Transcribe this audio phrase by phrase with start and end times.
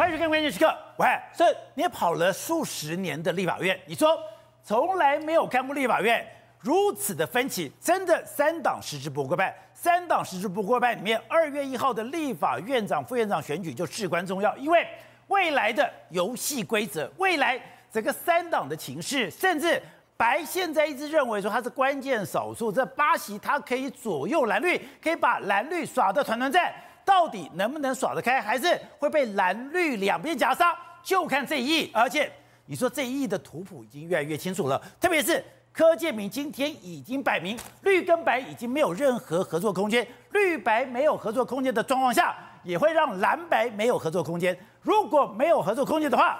[0.00, 0.74] 欢迎收看关键时刻。
[0.96, 1.06] 喂，
[1.36, 1.44] 是
[1.74, 4.18] 你跑了数十年的立法院，你说
[4.62, 6.26] 从来没有看过立法院
[6.58, 14.88] 如此的分歧，真的三党实质不过半，三党实质不过半里面，二月一号的立法院长、副院长选举就至关重要，因为
[15.28, 17.60] 未来的游戏规则，未来
[17.92, 19.78] 整个三党的情势，甚至
[20.16, 26.72] 白现在一直认为说他是关键少数，这八席他可以左右蓝绿，可以把蓝绿耍得团团转。
[27.04, 30.76] 到底能不能耍得开，还是会被蓝绿两边夹杀？
[31.02, 31.90] 就看这一役。
[31.94, 32.30] 而且
[32.66, 44.56] 你说这一役的图谱已经越来越清楚了，特别是柯建铭今天已经摆明，绿跟白已经没有任何合作空间，绿白没有合作空间的状况下，也会让蓝白没有合作空间。
[44.82, 46.38] 如果没有合作空间的话，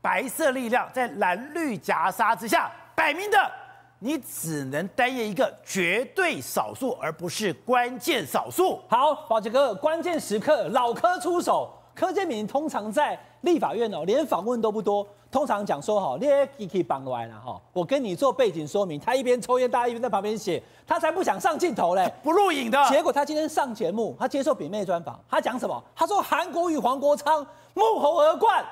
[0.00, 3.52] 白色力量在蓝绿夹杀之下，摆明的。
[4.00, 8.80] 你只能担任一个绝对少数，而不是关键少数。
[8.88, 11.70] 好，宝杰哥，关键时刻老柯出手。
[11.94, 16.16] 柯建明通常在立法院哦，连访问都不多，通常讲说哈，
[16.56, 19.00] 你可以绑完了哈，我跟你做背景说明。
[19.00, 22.80] 他一边抽烟，大家一边在旁边写，他才不想上镜头嘞，不录影的。
[22.88, 25.82] 结果他今天上节目，他接受比妹专访，他讲什么？
[25.96, 27.44] 他说韩国与、黄国昌
[27.74, 28.64] 沐红而冠。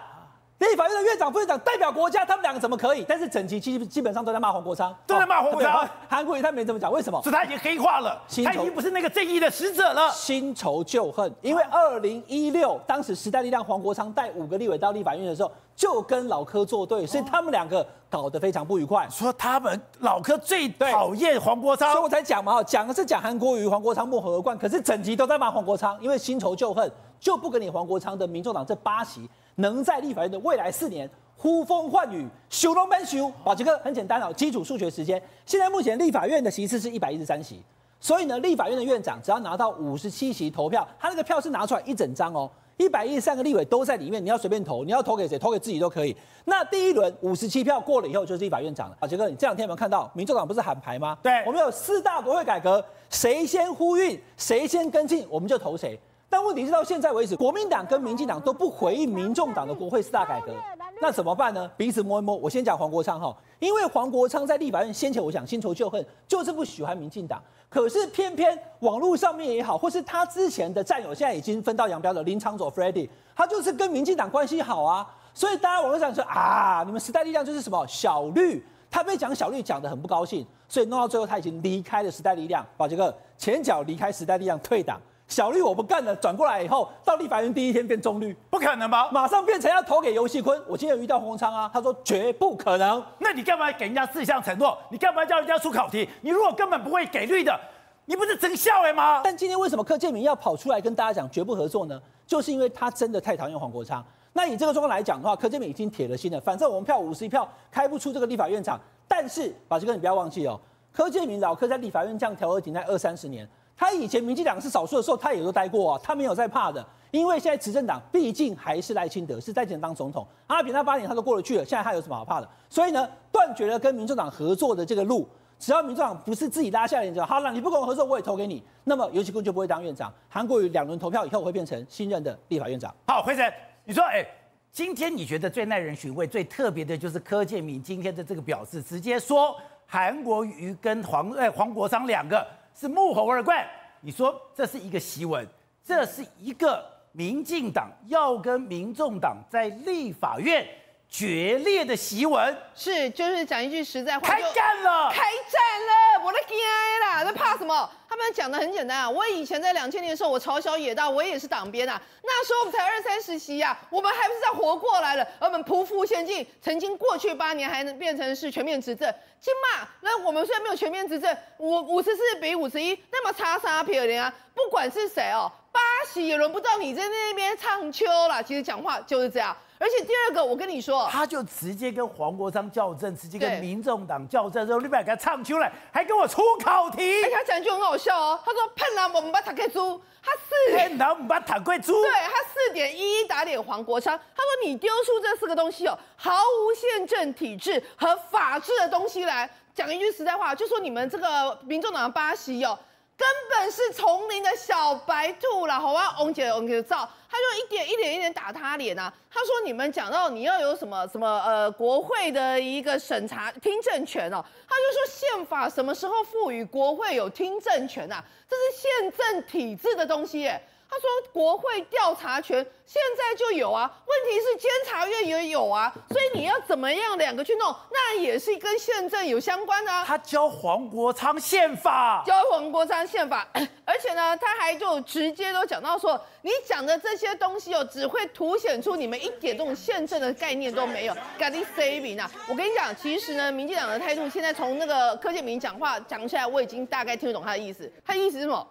[0.58, 3.04] 立法院的院长、副院长代表国家，他们两个怎么可以？
[3.06, 5.86] 但是整集基基本上都在骂黄国昌，都在骂黄国昌。
[6.08, 7.20] 韩国瑜他没这么讲，为什么？
[7.22, 10.10] 是他已经黑化了，他已经不是那个正义的使者了。
[10.12, 19.06] 新仇旧恨，因为二零一六当时时代力量黄国昌带五个立委到立法院的时候，就跟老柯作对，所以他们两个搞得非常不愉快。
[19.10, 26.90] 说他们老柯最讨厌黄国昌，所以我才讲嘛，讲的是讲韩国瑜、黄国昌莫合而冠，可是整集都在骂黄国昌，因为新仇旧恨，
[27.20, 31.08] 就不跟你黄国昌的民众党这八席能在立法院的未来四年。
[31.38, 33.30] 呼风唤雨，修龙门修。
[33.44, 35.22] 宝杰哥很简单哦，基础数学时间。
[35.44, 37.62] 现在目前立法院的席次是一百一十三席，
[38.00, 46.16] 所以呢，立法院的院长只要拿到五十七席投票，他那个票是拿出来一整张哦，一百一十三个立委都在里面，你要随便投，你要投给谁，投给自己都可以。
[46.46, 48.96] 那第一轮五十七票过了以后，就是立法院长了。
[48.98, 51.18] 宝杰哥，你这两天有没有看到民众党不是喊牌吗？
[51.22, 56.00] 对，我们有四大国会改革，谁先呼吁，谁先跟进，我们就投谁。
[56.28, 60.52] 但问题是到现在为止，国民党跟民进党都不回应民众党的国会四大改革。
[61.00, 61.70] 那怎么办呢？
[61.76, 62.34] 彼此摸一摸。
[62.34, 67.40] 我先讲黄国昌哈，因为黄国昌在立法院先前我想新仇旧恨，就是不喜欢民进党。
[67.68, 75.06] 可是偏偏网络上面也好，或是他之前的战友，现在已经分道扬镳的林昶佐 Freddy，他就是跟民进党关系好啊。
[75.32, 82.66] 所以大家网络上说啊，你们时代力量就是什么小绿，他被讲小绿讲得很不高兴，所以弄到最后他已经离开了时代力量。
[82.76, 85.00] 宝杰哥前脚离开时代力量退党。
[85.28, 89.10] 小绿我不干了，转过来以后到立法院第一天变中绿，不可能吧？
[89.10, 90.60] 马上变成要投给游戏坤。
[90.68, 93.04] 我今天有遇到黄国昌啊，他说绝不可能。
[93.18, 94.78] 那你干嘛给人家四项承诺？
[94.88, 96.08] 你干嘛叫人家出考题？
[96.20, 97.58] 你如果根本不会给绿的，
[98.04, 99.20] 你不是真笑哎吗？
[99.24, 102.00] 但今天为什么柯建明要跑出来跟大家讲绝不合作呢？
[102.24, 104.04] 就是因为他真的太讨厌黄国昌。
[104.32, 108.78] 那以这个状况来讲的话，柯建明已经铁了心了，反正我们票五十一票开不出这个立法院长。
[109.08, 110.60] 但是宝杰哥，你不要忘记哦，
[110.92, 113.48] 柯建铭老柯在立法院这样调和停在二三十年。
[113.76, 122.48] 他以前民进党是少数的时候，他也都待过啊，他没有在怕的，因为现在执政党毕竟还是赖清德，是在前当总统，阿扁他八年他都过得去了，现在他有什么好怕的？
[122.70, 125.28] 所以呢，断绝了跟民众党合作的这个路，
[125.58, 132.94] 只要民众党不是自己拉下脸就好了，你不跟我合作，我也投给你，那么游锡堃就不会当院长，韩国瑜两轮投票以后会变成新任的立法院长。
[133.06, 133.52] 好，辉城，
[133.84, 134.26] 你说，哎，
[134.72, 139.54] 今天你觉得最耐人寻味、最特别的就是柯建铭今天的这个表示，直接说
[139.86, 142.46] 韩国瑜跟黄哎黄国昌两个。
[142.78, 143.66] 是沐猴而冠，
[144.02, 145.48] 你说这是一个檄文，
[145.82, 150.68] 这是一个民进党要跟民众党在立法院
[151.08, 156.58] 决裂的檄文，是就是讲一句实在话，开干了，开战了，我的天
[157.00, 157.88] 啦，那怕什么？
[158.08, 169.10] 他们讲的很简单啊，我以前在两千年的时候，我朝小野大，我也是党鞭啊，那时候我们才二三十席呀，我们还不是在活过来了，而我们匍匐前进，曾经过去八年还能变成是全面执政，
[169.40, 174.32] 起码那我们虽然没有全面执政，五五十四比五十一，那么差啥票的啊？
[174.54, 175.80] 不管是谁哦，八
[176.12, 179.56] 席也轮不到你在那边唱秋啦，其实讲话就是这样。
[179.78, 187.22] 而且第二个，我跟你说，他就直接跟黄国昌较正，直接跟民众党较正，之后立马给他唱出来，还给我出考题。
[187.24, 202.78] 哎，他讲一句很好笑哦，他说骗人我们把塔克猪，他四骗人我们把塔贵猪，对他四点一一打脸黄国昌，他说你丢出这四个东西哦，毫无宪政体制和法治的东西来，讲一句实在话，就说你们这个民众党的八席哦。
[203.16, 206.16] 根本是丛林的小白兔啦，好吧？
[206.20, 209.12] 翁姐，翁姐照，他就一点一点一点打他脸啊。
[209.30, 218.22] 他说：“你们讲到你要有什么什么呃国会的一个审查听证权哦，他就说宪法什么时候赋予国会有听证权啊？
[218.48, 230.04] 这是宪政体制的东西耶。”他说国会调查权现在就有啊，问题是监察院也有啊，所以你要怎么样两个去弄，那也是跟宪政有相关的啊。
[230.06, 233.46] 他教黄国昌宪法，教黄国昌宪法，
[233.84, 241.16] 而且呢，他还就直接都讲到说，你讲的这些东西哦，只会凸显出你们一点这种宪政的概念都没有。
[241.36, 242.30] 赶紧 saving 啊！
[242.48, 247.92] 我跟你讲，其实呢，民进党的态度现在从那个柯建明讲话讲起来，我已经大概听得懂他的意思。
[248.04, 248.66] 他的意思是什么？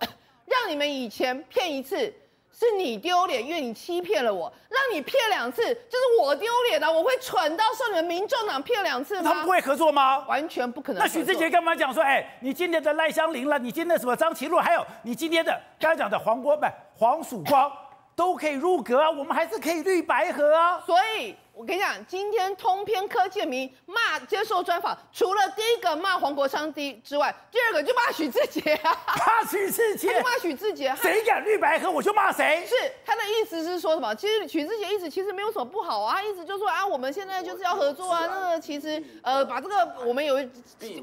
[0.46, 2.14] 让你们以前骗一次
[2.52, 9.24] 是你丢脸，因为你欺骗了我；让你骗两次就是我丢脸了，我会蠢到受你们民众党骗两次吗？
[9.24, 10.20] 他们不会合作吗？
[10.28, 11.02] 完全不可能。
[11.02, 16.66] 那许志杰干嘛讲说，哎，你今天的赖香林了，你今天的什么张其禄，还有你今天的刚才讲的黄国不
[16.96, 17.72] 黄曙光，
[18.16, 20.80] 都可以入阁啊，我们还是可以绿白合啊。
[20.86, 21.36] 所以。
[21.56, 32.66] 我跟你讲，今天通篇柯建明骂接受专访，除了第一个骂黄国昌第之外，第二个就骂许志杰啊，骂许志杰， 骂许志杰，谁敢绿白合我就骂谁。
[32.68, 32.76] 是
[33.06, 34.14] 他的意思是说什么？
[34.16, 38.26] 其实许志杰意思其实没有什么不好啊，他意思就是说啊，我们现在就是要合作啊。
[38.28, 40.36] 那个其实呃，把这个我们有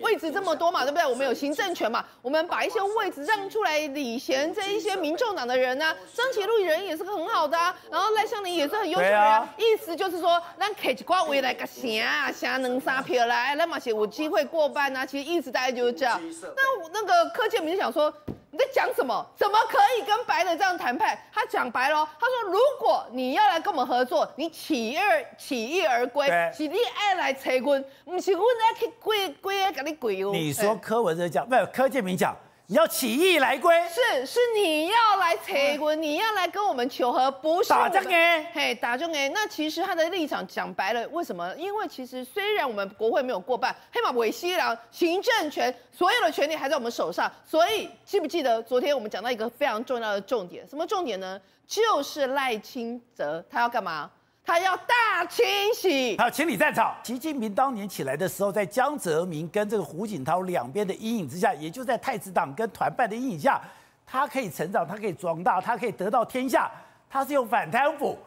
[0.02, 1.06] 位置这么多嘛， 对不对？
[1.06, 10.41] 我们有行政权嘛，我们把一些位置让出来礼贤这一些民众党的人啊，张其禄人也是个很好的啊，然后赖香林也是很优秀的人，啊，意思就是说。
[10.58, 15.04] 咱开一挂位来个啥啥两三票来，那么是有机会过半啊。
[15.04, 16.20] 其实意思大概就是这样。
[16.56, 18.12] 那那个柯建明就想说，
[18.50, 19.26] 你在讲什么？
[19.36, 21.18] 怎么可以跟白的这样谈判？
[21.32, 30.30] 他讲白了，他说如果你要来跟我们合作，你起而起义而归，是你爱来催婚，不是我来去跪跪给你跪哦。
[30.32, 32.36] 你说柯文哲讲，不是柯建铭讲。
[32.68, 39.28] 你要起义来归，是是你要来催婚，你要来跟我们求和，不是打仗哎，嘿，打仗哎。
[39.30, 41.54] 那其实他的立场讲白了，为什么？
[41.56, 50.66] 因为其实虽然我们国会没有过半，黑马尾西郎行政权所有的权利还在我们手上，所以记不记得昨天我们讲到一个非常重要的重点？
[50.66, 51.38] 什么重点呢？
[51.66, 54.10] 就是赖清德他要干嘛？
[54.44, 55.44] 他要大清
[55.74, 56.94] 洗，还有清理战场。
[57.02, 63.60] 习近平当年起来的时候，在江泽民跟这个胡锦涛两边的阴影之下，也就在太子党跟团派的阴影下，
[64.04, 66.70] 他可以成长，他可以壮大，他可以得到天下。
[67.08, 68.18] 他是用反贪腐，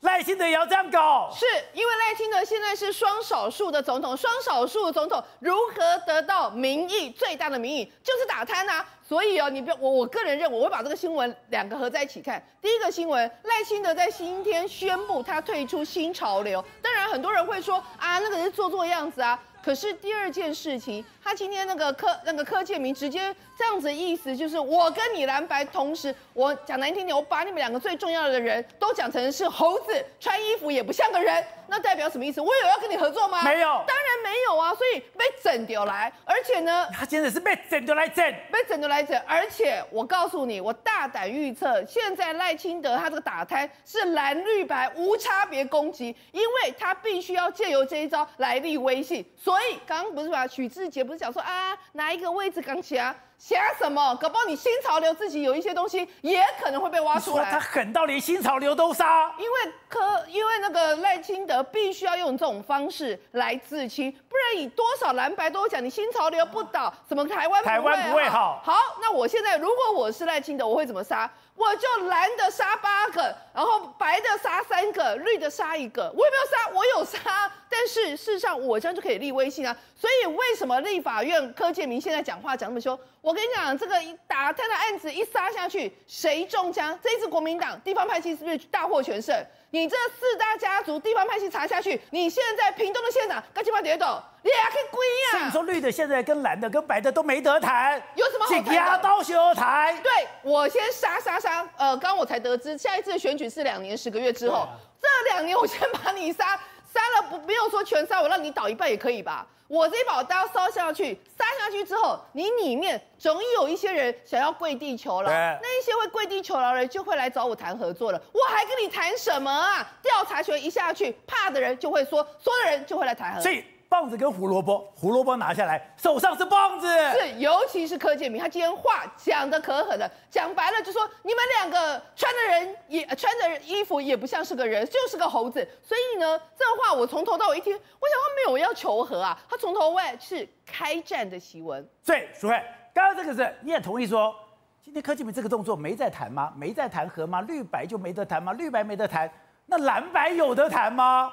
[0.00, 8.86] 赖清德也要这样搞，是因为赖清德现在是双少数的总统，双少数的总统如何得到民意最大的民意，就是打贪啊。
[9.02, 12.44] 所以哦，你不要我，我个人认为，我会把这个新闻两个合在一起看。
[12.60, 16.62] 第一个新闻，赖清德在今天宣布他退出新潮流。
[16.82, 19.40] 当然，很多人会说啊，那个是做做样子啊。
[19.66, 32.40] 可是第二件事情，他今天那个柯那个柯建明直接这样子意思就是，我跟你蓝白同时，我讲难听点，我把你们两个最重要的人都讲成是猴子，穿衣服也不像个人，那代表什么意思？
[32.40, 33.42] 我有要跟你合作吗？
[33.42, 34.05] 没有，当然
[34.48, 34.74] 有啊。
[34.74, 39.20] 所以被整掉来，而且呢，他真的是被整掉来整，被整丢来整。
[39.26, 49.78] 而且我告诉你，我大胆预测，现在赖清德他这个打胎是蓝绿白无差别攻击，因为他必须要借由这一招来立威信，所以。
[49.86, 50.46] 刚刚不是把？
[50.46, 53.14] 许志杰不是讲说啊，哪一个位置刚起啊？
[53.38, 54.14] 想什么？
[54.16, 57.50] 搞不好你新潮流自己有一些东西，也可能会被挖出来。
[57.50, 59.32] 他狠到连新潮流都杀。
[59.38, 68.60] 因为柯，因为那个赖清德必须要用这种方式来自清，不然以多少蓝白都讲你新潮流不倒，什么台湾台湾不会好。
[68.64, 71.30] 好，那我现在如果我是赖清德，我会怎么杀？
[71.54, 76.02] 我就蓝的杀八个，然后白的杀三个，绿的杀一个。
[76.14, 76.70] 我有没有杀？
[76.74, 79.74] 我有杀，但是事实上我这样就可以立威信啊。
[79.94, 82.98] 所以为什么立法院柯建明现在讲话讲那么凶？
[83.26, 86.96] 我跟你讲，这个一打他的案子一杀下去，谁中枪？
[87.02, 89.34] 这一次国民党地方派系是不是大获全胜？
[89.70, 95.30] 你这四大家族地方派系查下去，你现在屏东的县长赶紧把点抖，你还可以归呀？
[95.32, 98.74] 所以你说绿的现在跟蓝的跟白的都没得谈，有什么好谈的？
[98.74, 99.98] 压刀修台。
[100.04, 104.68] 对，我先杀杀杀，呃，刚刚我才得知，下一次的选举是两年十个月之后，啊、
[105.02, 106.56] 这两年我先把你杀。
[106.92, 109.46] 杀了不不用说全杀，我让你倒一半也可以吧？
[109.68, 118.22] 我这一把刀烧下去，杀下去之后，你里面总有一些人想要跪地求饶，那一些会跪地求饶的人就会来找我谈合作了。
[118.32, 119.84] 我还跟你谈什么啊？
[120.00, 123.52] 调查权一下去，怕的人就会说，说的人就会来谈合作。
[123.88, 126.86] 棒子跟胡萝卜，胡萝卜拿下来，手上是棒子。
[127.12, 135.66] 是，尤其是柯建明，他今天话讲的可狠了，讲白了就说你们两个穿的人也穿的衣服也不像是个人，就是个猴子。
[135.82, 141.88] 所以呢，这话我从头到尾一听，我想他没有要求和啊，他从头到尾是开战的檄文。
[142.02, 142.60] 所以，淑慧，
[142.92, 144.34] 刚刚这个是你也同意说，
[144.82, 146.52] 今天柯建明这个动作没在谈吗？
[146.56, 147.40] 没在谈和吗？
[147.42, 148.52] 绿白就没得谈吗？
[148.52, 149.30] 绿白没得谈，
[149.66, 151.32] 那蓝白有得谈吗？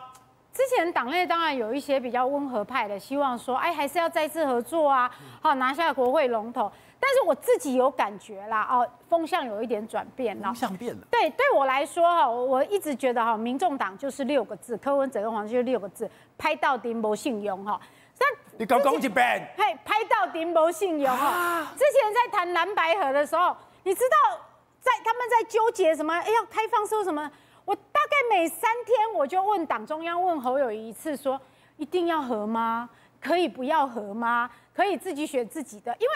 [0.54, 5.10] 之前党内当然有一些比较温和派的，希望说，哎，还是要再次合作啊，
[5.42, 6.72] 好拿下国会龙头。
[7.00, 10.46] 但是我自己有感觉啦，哦，风向有一点转变了。
[10.46, 11.06] 风向变了。
[11.12, 17.80] 对，对我来说哈，我一直觉得哈，民众党就是六个字，柯文哲跟黄就是六个字，拍到顶没信用哈。
[18.58, 21.68] 你搞讲一遍，嘿，拍到顶没信用哈。
[21.76, 24.40] 之前在谈蓝白河的时候，你知道
[24.80, 26.14] 在他们在纠结什么？
[26.14, 27.30] 哎，要开放说什么？
[27.66, 31.40] 我大概每三天我就问党中央，问侯友宜一次，说
[31.78, 32.90] 一定要合吗？
[33.22, 34.50] 可以不要合吗？
[34.74, 35.96] 可以自己选自己的？
[36.00, 36.14] 因为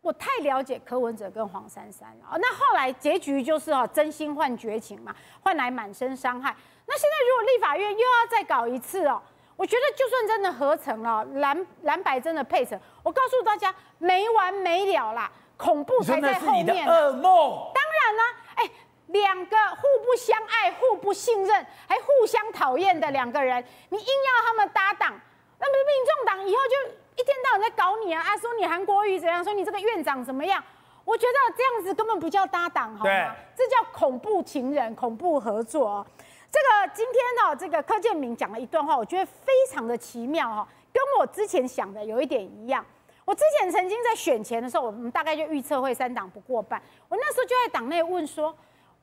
[0.00, 2.38] 我太了解柯文哲跟黄珊珊了。
[2.38, 6.56] 那后来结局就是哦，真心换绝情嘛，换来满身伤害。
[6.86, 9.20] 那现在如果立法院又要再搞一次哦，
[9.56, 16.88] 我觉得就算真的合成了蓝蓝白真的配成，我告诉大家没完没了啦，恐怖才在后面。
[16.88, 17.70] 噩梦。
[17.74, 18.70] 当然啦，哎。
[19.08, 25.18] 两个互不相爱、互不信任、还互相讨厌的两个人，你硬要他们搭档，
[25.58, 28.22] 那么民众党以后就一天到晚在搞你啊！
[28.22, 30.62] 啊，说你韩国瑜怎样，说你这个院长怎么样？
[31.04, 33.34] 我觉得这样子根本不叫搭档，好吗？
[33.56, 35.88] 这叫恐怖情人、恐怖合作。
[35.88, 36.06] 哦
[36.50, 42.84] 这个今天呢，这个柯建明讲了一段话，我觉得非常的奇妙哈，跟我之前想的有一点一样。
[43.26, 48.54] 我之前曾经在选前的时候，我们大概就预测会三党不过半，我那时候就在党内问说。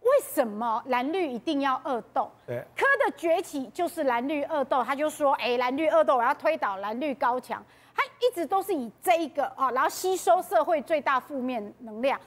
[0.06, 2.32] 为什么蓝绿一定要恶斗？
[2.46, 4.84] 对，柯的崛起就是蓝绿恶斗。
[4.84, 7.64] 他就说：“哎，蓝绿恶斗，我要推倒蓝绿高墙。”
[7.96, 12.20] 他一直都是以这一个啊，然后吸收社会最大负面能量。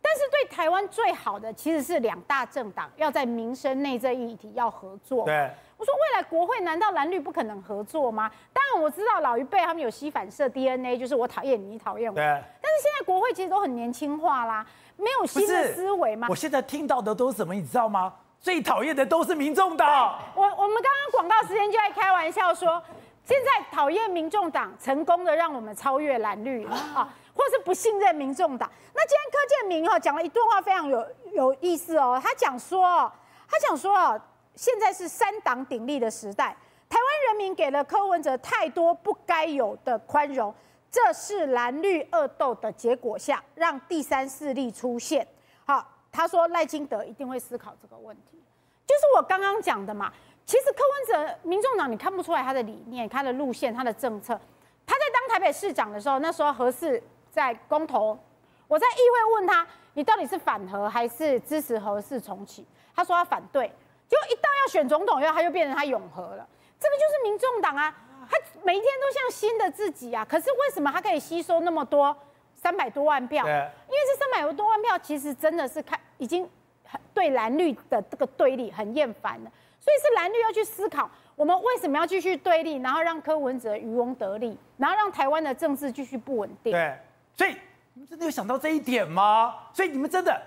[0.00, 5.24] 但是对台湾最好的其实是两大政党要在民生内政议题要合作。
[5.24, 8.30] 对，我说未来国会难道蓝绿不可能合作吗？
[8.52, 12.14] 当然我知道老一辈他们有吸反射 DNA，就是我讨厌你，你讨厌我。
[12.14, 12.22] 对。
[12.24, 14.64] 但是现在国会其实都很年轻化啦。
[14.96, 16.26] 没有新的思维吗？
[16.30, 17.54] 我现在听到的都是什么？
[17.54, 18.12] 你知道吗？
[18.40, 20.18] 最讨厌的都是民众党。
[20.34, 22.80] 我我们刚刚广告时间就在开玩笑说，
[23.24, 28.70] 现在讨厌民众党，成功的让我们超越蓝绿啊，或是不信任民众党。
[28.94, 32.20] 那今天柯建明哈讲了一段话，非常有有意思哦。
[32.22, 33.10] 他讲说，
[33.50, 34.18] 他讲说啊，
[34.54, 36.56] 现在是三党鼎立的时代，
[36.88, 40.54] 台湾人民给了柯文哲太多不该有的宽容。
[40.96, 45.28] 这是蓝绿恶斗的结果下，让第三势力出现。
[45.66, 48.42] 好，他说赖清德一定会思考这个问题，
[48.86, 50.10] 就是我刚刚讲的嘛。
[50.46, 50.78] 其实柯
[51.18, 54.40] 文哲、民众党，你看不出来他的理念、他的路线、他的政策。
[54.86, 58.18] 他在当台北市长的时候，那时候何四在公投，
[58.66, 62.66] 我在议会问他，你到底是反核还是支持何四重启？
[62.94, 63.70] 他说他反对。
[64.08, 66.48] 结果一到要选总统，以后他又变成他永和了。
[66.80, 67.94] 这个就是民众党啊。
[68.30, 72.16] 他每一天都像新的自己啊，可是为什么他可以吸收那么多
[72.54, 73.46] 三百多万票？
[73.46, 76.48] 因为这三百多万票其实真的是看已经
[76.84, 86.72] 很对蓝绿的这个对立很厌烦了，所以是蓝绿要去思考，我们为什么要继续对立，然后让柯文哲渔翁得利，然后让台湾的政治继续不稳定。
[86.72, 86.98] 对，
[87.36, 87.56] 所以
[87.94, 89.54] 你们真的有想到这一点吗？
[89.72, 90.40] 所以你们真的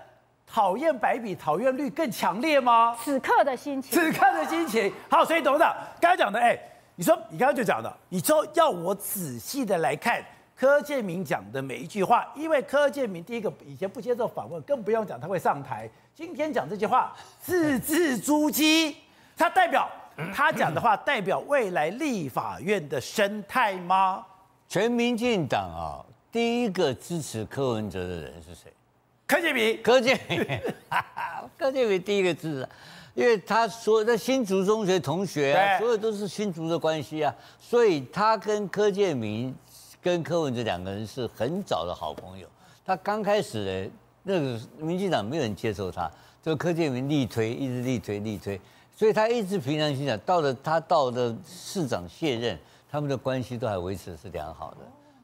[0.46, 2.96] 讨厌白比讨厌绿更强烈吗？
[3.00, 4.92] 此刻的心情，此刻的心情。
[5.10, 6.58] 好，所以董事长刚才讲的，哎。
[7.00, 10.22] 你说你刚刚就讲了，你说要我仔细的来看
[10.54, 15.88] 柯建铭讲的每一句话，因为柯建铭第一个以前不接受访问，更不用讲他会上台。
[16.14, 18.94] 今天讲这句话字字珠玑，
[19.34, 19.90] 他代表
[20.34, 24.26] 他讲的话代表未来立法院的生态吗？
[24.68, 28.70] 全民进党啊，第一个支持柯文哲的人是谁？
[29.26, 29.82] 柯建铭。
[29.82, 30.46] 柯建铭，
[31.56, 32.68] 柯建铭第一个支持。
[33.14, 39.54] 因为他所有的新竹中学同学啊，所有都是新竹的关系啊，所以他跟柯建明、
[40.00, 42.46] 跟柯文哲两个人是很早的好朋友。
[42.86, 43.90] 他刚开始呢，
[44.22, 46.10] 那个民进党没有人接受他，
[46.42, 48.60] 就柯建明力推，一直力推力推，
[48.96, 52.58] 所以他一直平常心想，到了他到了市长卸任，
[52.90, 54.76] 他们的关系都还维持的是良好的。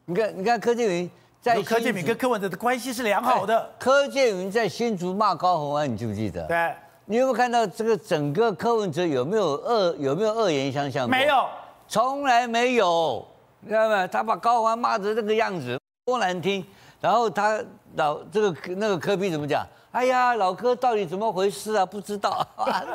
[0.04, 3.70] 你看，你看柯建明在柯建铭跟柯文哲的关系是良好的。
[3.78, 6.46] 柯建铭在新竹骂高虹安，你记不记得？
[6.46, 6.74] 对。
[7.08, 11.08] 你有没有看到这个整个柯文哲有没有恶有没有恶言相向？
[11.08, 11.46] 没有，
[11.86, 13.24] 从来没有。
[13.60, 14.08] 你看到没有？
[14.08, 16.64] 他把高虹安骂成这个样子，多难听。
[17.00, 17.62] 然后他
[17.94, 19.64] 老这个那个柯比怎么讲？
[19.92, 21.86] 哎呀，老柯到底怎么回事啊？
[21.86, 22.44] 不知道。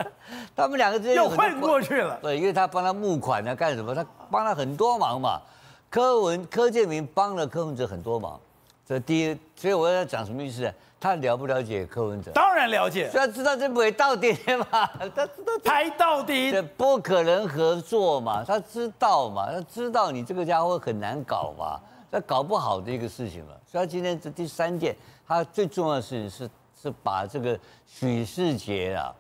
[0.54, 2.20] 他们两个之间又混过去了。
[2.22, 3.96] 对，因为他帮他募款啊，干什么？
[3.96, 5.40] 他帮了很多忙嘛。
[5.90, 8.38] 柯文柯建明帮了柯文哲很多忙。
[8.92, 10.74] 这第一，所以我要讲什么意思？
[11.00, 12.30] 他了不了解柯文哲？
[12.32, 14.38] 当然了解，他知道这不会到底
[14.70, 21.80] 嘛， 他知道拍到底，不可能合作嘛，他知道嘛，他知道你这个家伙很难搞嘛，
[22.12, 23.54] 那搞不好的一个事情嘛。
[23.66, 24.94] 所以他今天这第三件，
[25.26, 27.58] 他最重要的事情是是把这个
[27.88, 29.16] 许世杰啊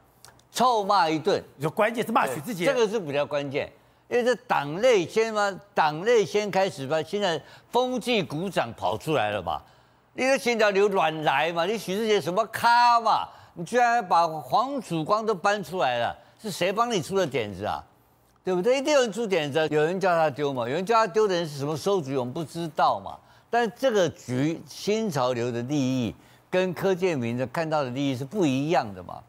[0.51, 1.41] 臭骂一顿。
[1.55, 3.71] 你说关键是骂许世杰，这个是比较关键，
[4.11, 9.63] 因为这党内先嘛，党内先开始吧，现在风纪股长跑出来了吧。
[10.13, 11.65] 你的新潮流乱来嘛？
[11.65, 13.25] 你许志杰什么咖嘛？
[13.53, 17.81] 你居然把黄曙光都搬出来了，是谁帮你出的点子啊？
[18.43, 18.79] 对不对？
[18.79, 20.67] 一定有人出点子，有人叫他丢嘛？
[20.67, 23.17] 有人叫他丢的人是什么馊主，我们不知道嘛。
[23.49, 26.13] 但这个局新潮流的利益
[26.49, 29.23] 跟柯建铭的看到的利益是不一样的嘛？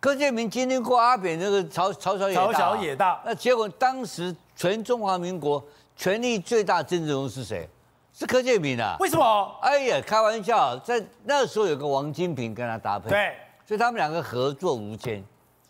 [0.00, 5.62] 柯建明经历过阿扁那个朝朝小野大，朝小野大，那结果当时全中华民国
[5.94, 7.68] 权力最大政治人物是谁？
[8.12, 8.96] 是柯建明啊？
[8.98, 9.58] 为什么？
[9.60, 15.22] 哎呀，开玩笑，在那时候有个王金平跟他搭配，对，所以他们两个合作无间。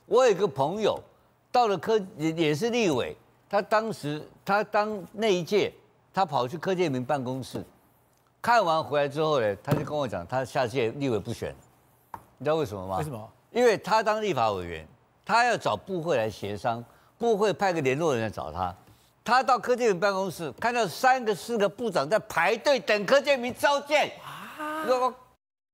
[0.07, 0.99] 我有一个朋友
[1.51, 3.17] 到了柯也也是立委，
[3.49, 5.73] 他当时他当那一届，
[6.15, 7.65] 他跑去柯建明办公室。
[8.41, 11.55] 看完回来之后呢，他就跟我讲，他下届立委不选，
[12.39, 12.99] 你知道为什么吗？
[12.99, 13.29] 为什么？
[13.51, 14.87] 因为他当立法委员，
[15.25, 16.85] 他要找部会来协商，
[17.19, 18.75] 部会派个联络人来找他，
[19.25, 25.15] 他到柯建铭办公室，看到三个四个部长在排队等柯建铭召见，啊，我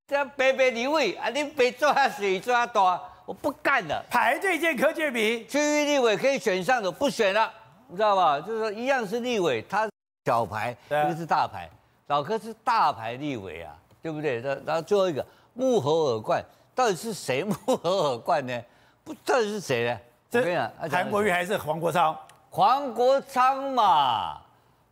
[0.06, 7.52] 这样白白离位啊，你别做下水做下大，我不干了，排队见柯建铭，区域立委可以选上的不选了，
[7.88, 8.40] 你知道吧？
[8.40, 9.88] 就是说一样是立委，他
[10.24, 11.68] 小牌，一个是大牌。
[12.08, 14.40] 老柯是大牌立委啊，对不对？
[14.64, 16.40] 然后最后一个幕后耳冠，
[16.76, 18.62] 到底是谁穆侯尔冠呢？
[19.02, 19.98] 不，到底是谁呢？
[20.30, 22.14] 这韩国瑜还是黄国昌？
[22.50, 24.38] 黄国昌嘛，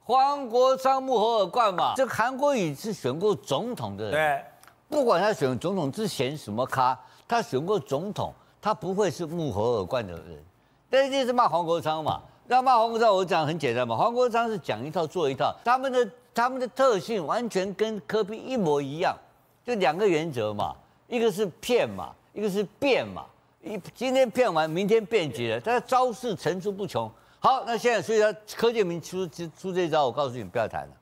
[0.03, 1.93] 黄国昌穆侯尔冠嘛。
[1.95, 4.45] 这韩国瑜是选过总统的人，对，
[4.88, 6.99] 不管他选总统之前什么咖，
[7.29, 10.45] 他选过总统，他不会是幕后耳冠的人。
[10.88, 12.23] 但一定是骂黄国昌嘛。
[12.47, 16.11] 那骂黄国昌，我讲很简单嘛，黄国昌是讲一套做一套，他们的。
[16.37, 19.17] 他们的特性完全跟科比一模一样，
[19.64, 20.75] 就两个原则嘛，
[21.09, 23.25] 一个是骗嘛，一个是变嘛。
[23.63, 27.11] 一今天骗完，明天变局了，他的招式层出不穷。
[27.41, 30.93] 好，那现在所以说柯建明出出这招，我告诉你不要谈了，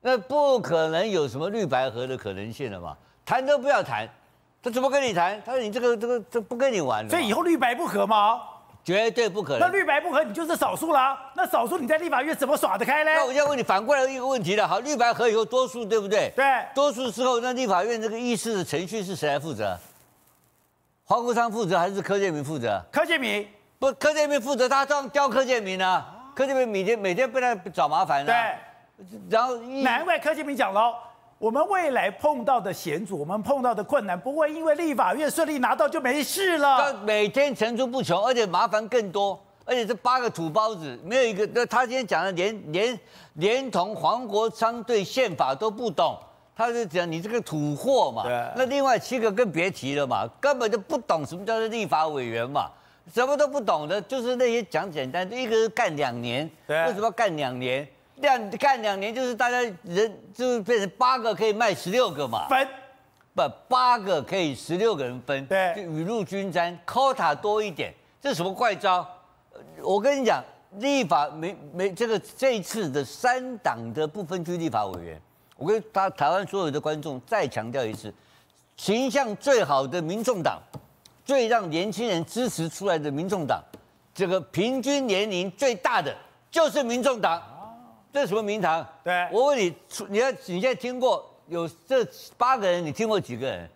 [0.00, 4.08] 那不可能有什么绿白合的可能性了嘛，谈都不要谈，
[4.62, 5.42] 他怎么跟你谈？
[5.44, 7.10] 他说你这个这个这不跟你玩了。
[7.10, 8.40] 所以以后绿白不合吗？
[8.84, 9.60] 绝对不可能。
[9.60, 11.18] 那绿白不合，你就是少数啦。
[11.34, 13.10] 那少数你在立法院怎么耍得开呢？
[13.14, 14.68] 那我现在问你反过来一个问题了。
[14.68, 16.30] 好，绿白合以后多数，对不对？
[16.36, 16.44] 对。
[16.74, 19.78] 多数之后，那立法院这个议事的程序是谁来负责？
[21.04, 22.80] 黄国昌负责还是柯建明负责？
[22.92, 23.48] 柯建明。
[23.78, 26.04] 不，柯建明负责，他这样刁柯建铭呢？
[26.34, 28.32] 柯建明每天每天被他找麻烦呢。
[28.32, 29.06] 对。
[29.30, 30.94] 然后，难怪柯建明讲了。
[31.38, 36.78] 我们未来碰到的险阻，我们碰到的困难，不会因为立法院顺利拿到就没事了。
[36.78, 41.46] 他每天层出不穷，而且麻烦更多，而且这八个土包子没有一个。
[41.52, 43.00] 那他今天讲的连连
[43.34, 46.16] 连同黄国昌对宪法都不懂，
[46.56, 48.22] 他就讲你这个土货嘛。
[48.22, 48.32] 对。
[48.56, 52.70] 那另外七个更别提了嘛，根本就不懂什么叫做立法委员嘛，
[53.12, 56.86] 什么都不懂的，就是那些讲简单，一个是干两年，对。
[56.86, 57.86] 为什么要干两年？
[58.16, 62.66] 两干两年就是大家人就是变成八个可以卖十六个嘛，分
[63.34, 69.04] 不八个可以十六个人分，对，就雨露均沾，quota 多一点，这是什么怪招？
[69.82, 70.42] 我跟你讲，
[70.78, 75.20] 立法没没这个这一次的三党的不分区立法委员，
[75.56, 78.14] 我跟他台湾所有的观众再强调一次，
[78.76, 80.62] 形象最好的民众党，
[81.24, 83.60] 最让年轻人支持出来的民众党，
[84.14, 86.14] 这个平均年龄最大的
[86.48, 87.42] 就是民众党。
[88.14, 88.86] 这什么名堂？
[89.02, 89.74] 对，我问你，
[90.08, 92.06] 你要你现在听过有这
[92.38, 93.68] 八个人，你听过几个人？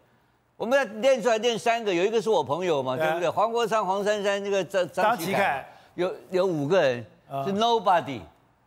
[0.57, 3.29] 我们要练出来练三个，有一个是我朋友嘛，对，对不对？
[3.29, 7.05] 黄国昌、黄珊珊，那个张张启凯，有有五个人
[7.45, 8.21] 是 nobody，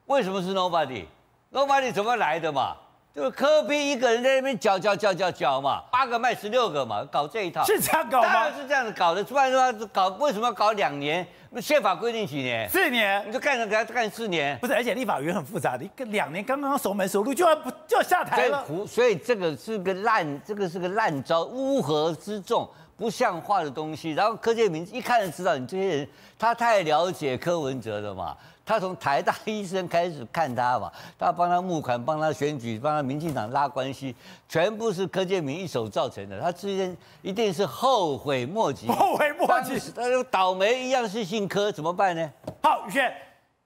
[0.08, 2.76] 为什么是 nobody？nobody 怎么来的嘛？
[3.14, 8.34] 就是柯 P 一个人在那边搅搅搅搅搅嘛，八个卖十六个嘛，搞这一套是这样搞吗？
[8.34, 11.28] 当然是这样子搞的，不然的话搞为什么要搞两年？
[11.60, 12.70] 宪法规定几年？
[12.70, 13.22] 四年。
[13.28, 14.58] 你就干了给他干四年？
[14.60, 18.66] 不是，而且立法院很复杂的，一个两年刚刚熟门熟路就要不就要下台了。
[18.66, 24.12] 所以，所以这个是个烂，这个是个烂招，乌合之众，不像话的东西。
[24.12, 26.08] 然后柯建铭一看就知道你这些人，
[26.40, 28.38] 他太了解柯文哲了嘛。
[28.72, 34.16] 他从台大医生开始看他嘛， 他帮他募款，帮他选举，帮他民进党拉关系，
[34.48, 36.40] 全部是柯建明一手造成的。
[36.40, 39.78] 他之前一定是后悔莫及，后悔莫及。
[39.94, 42.32] 他就倒霉一样是姓柯，怎么办呢？
[42.64, 43.14] 好，宇轩，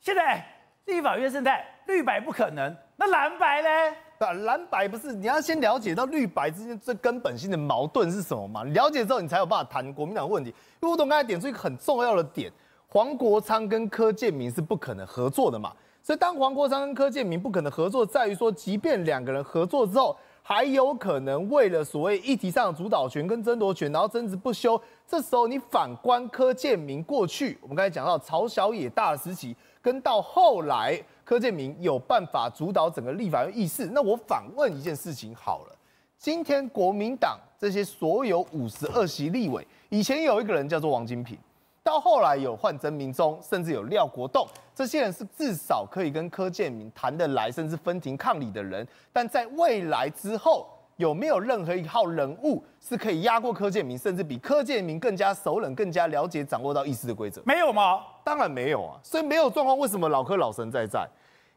[0.02, 0.44] 现在
[0.86, 3.70] 立法院生态绿白不可能，那蓝白呢？
[4.18, 8.64] 啊，蓝白不是你要先了解到绿白之间最根本性的矛盾是什么嘛？
[8.64, 10.50] 了解之后，你才有办法谈国民党问题。
[10.82, 12.52] 因为吴董刚才点出一个很重要的点。
[12.96, 24.82] 黄国昌跟柯建铭是不可能合作的嘛，所以当黄国昌跟柯建铭不可能合作，在于说，即便两个人合作之后，还有可能为了所谓议题上的主导权跟争夺权，然后争执不休。
[25.06, 33.90] 这时候你反观柯建铭过去，我们刚才讲到朝小野大的时期，跟到后来柯建铭有办法主导整个立法院议事。
[33.92, 35.76] 那我反问一件事情好了，
[36.18, 41.38] 今天国民党这些所有五十二席立委，以前有一个人叫做王金平，
[41.86, 44.44] 到后来有换曾明忠，甚至有廖国栋，
[44.74, 48.86] 这些人是至少可以跟柯建明谈得来，甚至分庭抗礼的人。
[49.14, 57.40] 但在未来之后，有没有任何一号人物是可以压过柯建明，甚至比柯建明更加熟稔、更加了解、掌握到议事的规则？
[57.46, 58.02] 没有吗？
[58.24, 59.00] 当然没有啊。
[59.04, 61.08] 所以没有状况，为什么老柯老神在在？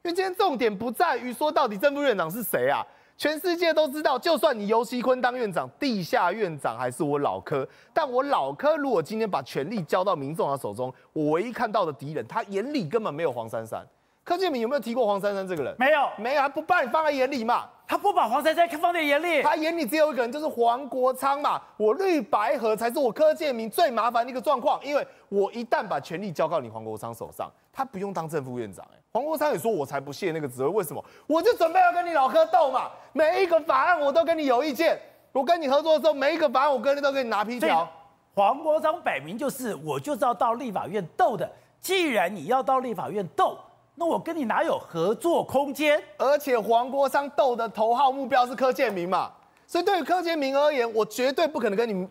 [0.03, 2.87] 因为今天重点不在于说到底正副院长是谁啊。
[3.19, 7.67] 全世界都知道，就算你尤锡坤当院长，地下院长还是我老柯。
[7.93, 13.85] 但我老柯如果今天把权力交到民众的手中，我唯一看到的敌人，他眼里根本没有黄珊珊。
[14.23, 15.75] 柯建明有没有提过黄珊珊这个人？
[15.81, 17.69] 没有，没有，他不把你放在眼里嘛？
[17.89, 21.61] 他不把黄珊珊放在眼里，他眼里只有一个人，就是黄国昌嘛。
[21.77, 28.99] 我绿白合才是我柯建明最麻烦的一个状况，因为我一旦把权力交到你黄国昌手上，他不用当正副院长、欸。
[29.13, 31.05] 黄国昌也说：“我才不屑那个职位，为什么？
[31.29, 32.91] 我就准备要跟你老柯斗嘛！
[33.13, 37.89] 每一个法案我都跟你有意见，我跟你合作的时候，每一个法案我跟你都跟你拿批条。”
[38.35, 41.49] 黄国昌摆明就是，我就是要到立法院斗的。
[41.81, 43.57] 既然你要到立法院斗，
[43.95, 46.03] 那我跟你哪有合作空间？
[46.17, 49.31] 而且黄国昌斗的头号目标是柯建明嘛，
[49.69, 52.09] 所以对于柯建明而言，我绝对不可能跟你。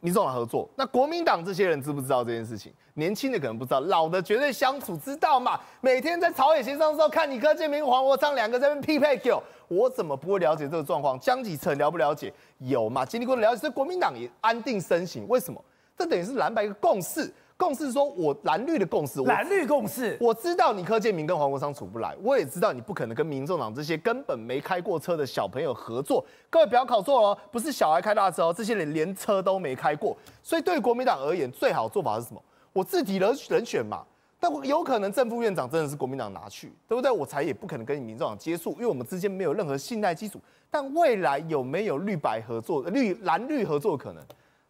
[0.00, 2.72] 民众党合作，那国民党这些人知不知道这件事情？
[2.94, 5.58] 年轻的可能不知道，老的绝对相处知道嘛。
[5.80, 9.32] 每天在朝野协商的时候，看你柯建明、黄国昌两个在那边匹配给
[9.68, 11.18] 我，怎么不会了解这个状况？
[11.18, 12.32] 江启臣了不了解？
[12.58, 13.04] 有嘛？
[13.04, 15.26] 经历过了解，所以国民党也安定身形。
[15.28, 15.62] 为什么？
[15.96, 17.32] 这等于是蓝白一个共识。
[17.58, 26.24] 共识说，我蓝绿的共识，蓝绿共识，我知道你柯建明跟黄国昌处不来，我也知道你不可能跟民众党这些根本没开过车的小朋友合作。
[26.48, 30.16] 各位不要搞错哦，不是小孩开大车哦，这些人连车都没开过。
[30.40, 32.40] 所以对于国民党而言，最好的做法是什么？
[32.72, 34.04] 我自己人人选嘛，
[34.38, 37.10] 但我有可能正副院长真的是国民党拿去，对不对？
[37.10, 40.40] 我才也不可能跟你民众党接触，因为我们之间没有任何信赖基础。
[40.70, 44.22] 但未来有没有绿白合作、绿蓝绿合作的可能？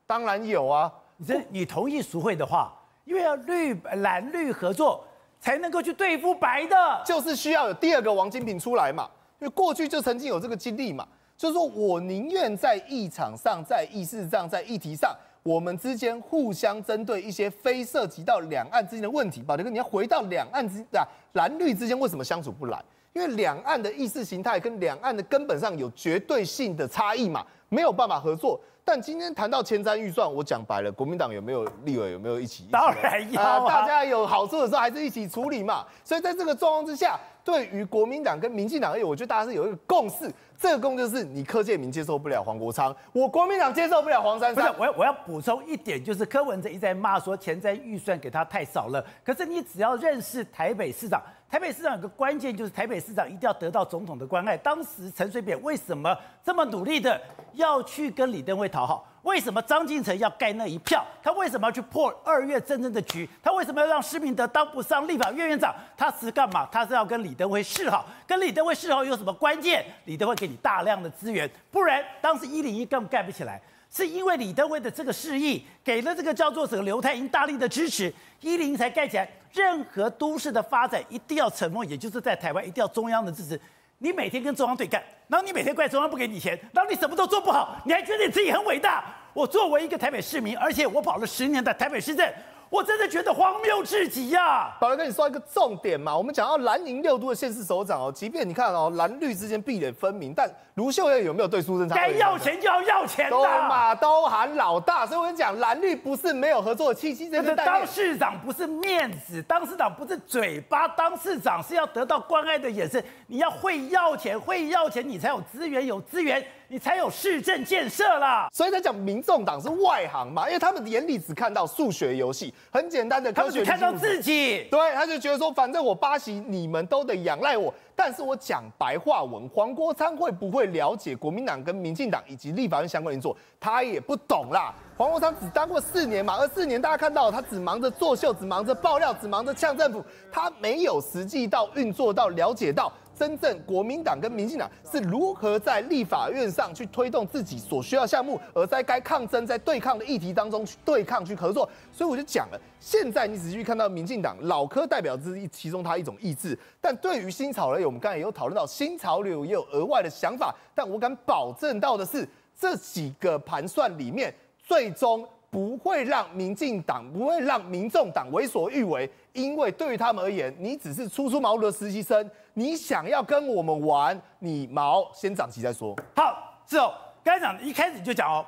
[0.06, 0.90] 当然有啊。
[1.20, 2.72] 你这你同意赎回的话？
[3.08, 5.02] 因为要绿蓝绿合作
[5.40, 9.08] 才能够去对付白的，就是需要有第二个王金平出来嘛。
[9.40, 19.40] 因为过去就曾经有这个经历嘛，就是说我宁愿在议场上、在议事上、在议题上，我们之间互相针对一些非涉及到两岸之间的问题。
[19.40, 22.78] 宝杰哥，你要回到两岸之啊蓝绿之间为什么相处不来？
[23.14, 28.60] 因为两岸的意识形态跟两岸的根本上有绝对性的差异嘛，没有办法合作。
[28.90, 32.66] 但今天谈到前瞻预算，我讲白了，国民党有没有立委有没有一起？
[32.72, 35.84] 当然要、啊呃、大家有好处的时候还是一起处理嘛。
[36.02, 44.72] 所以在这个状况之下，对于国民党跟民进党而言，我觉得大家是有一个共识，这个功就是你柯建明接受不了黄国昌，我国民党接受不了黄珊珊。
[44.72, 51.22] 不是，我要我要补充一点，就是柯文哲一直在骂说前瞻预算给他太少了，可是你只要认识台北市长。
[51.48, 54.54] 台北市长有个关键，就是台北市长一定要得到总统的关爱。
[54.54, 57.18] 当时陈水扁为什么这么努力的
[57.54, 59.06] 要去跟李登辉讨好？
[59.22, 61.04] 为什么张进成要盖那一票？
[61.22, 63.28] 他为什么要去破二月真正的局？
[63.42, 65.74] 他为什么要让施明德当不上立法院院长？
[65.96, 66.66] 他是干嘛？
[66.70, 68.06] 他是要跟李登辉示好。
[68.26, 69.84] 跟李登辉示好有什么关键？
[70.04, 73.60] 李登辉给你大量的资源，不然当时一零一根本盖不起来。
[73.90, 79.26] 是因为李登辉的这个示意，给了这个叫做什么刘泰英大力的支持，一零一才盖起来。
[79.50, 83.58] 任何都市的发展一定要承诺，也就是在台湾一定要中央的支持。
[83.98, 89.04] 你每天跟中央对干，然后你每天怪中央不给你钱，然后你什么都做不好，你还觉得你自己很伟大？
[89.34, 92.26] 我作为一个台北市民，而且我跑了十年的台北市政。
[92.70, 94.76] 我真的觉得荒谬至极呀、啊！
[94.78, 101.96] 宝来跟你说一个重点嘛，我们讲到蓝营六都的县市首长哦，即便你看哦蓝绿之间壁垒分明，但卢秀燕有没有对苏贞昌？
[101.96, 107.30] 该要钱就要要钱的，都嘛都喊老大，所以我跟你讲蓝绿不是没有合作的契机。
[107.30, 113.02] 这个当市长不是面子，当市长不是嘴巴，当市长是要得到关爱的眼神。
[113.28, 116.44] 你要会要钱，会要钱，你才有资源，有资源。
[116.70, 134.74] 你才有市政建设啦，所以在讲民众党是外行嘛，因为他们眼里只看到数学游戏，很简单的科学，他们只看到自己，对，他就觉得说，反正我巴西你们都得仰赖我，但是我讲白话文，黄国昌会不会了解国民党跟民进党以及立法院相关运作，他也不懂啦。
[134.98, 142.92] 黄国昌只当过四年嘛，而四年大家看到他只忙着作秀，只忙着爆料，只忙着呛政府，他没有实际到运作到了解到。
[143.18, 151.68] 真正国民党跟民进党是如何在立法院上去推动自己所需要项目，而在该抗争、在对抗的议题当中去对抗、去合作。
[151.92, 156.56] 所以我就讲了，现在你仔细看到民进党老柯代表之一，其中他一种意志。
[156.80, 160.54] 但对于新潮流，我们刚才也有讨论到，新潮流也有额外的想法。
[160.72, 165.26] 但我敢保证到的是，这几个盘算里面，最终。
[165.50, 175.96] 不会让民进党，不会让民众党为所欲为，因为对于他们而言，你只是初出茅庐的实习生，你想要跟我们玩，你毛先长齐再说。
[176.14, 176.92] 好，是哦。
[177.24, 178.44] 刚才一开始就讲哦，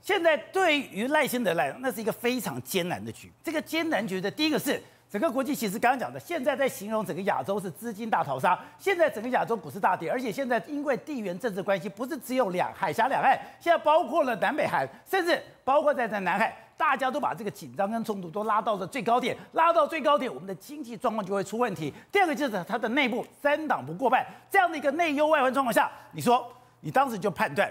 [0.00, 3.32] 现在对于赖清德来讲，那是一个非常艰难的局。
[3.42, 4.82] 这个艰难局的第一个是。
[5.12, 8.58] 整个国际其实刚刚讲的，现在在形容整个亚洲是资金大逃杀。
[8.78, 21.92] 现在整个亚洲股市大跌，而且现在因为地缘政治关系，不是只有两海峡两岸，现在包括了南北韩，甚至包括在在南海，大家都把这个紧张跟冲突都拉到了最高点，拉到最高点，我们的经济状况就会出问题。
[22.10, 27.70] 第二个就是它的内部三党不过半，这样的一个内忧外患状况下，你说你当时就判断